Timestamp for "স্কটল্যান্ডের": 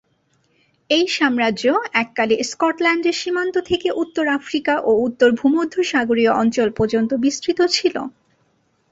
2.43-3.15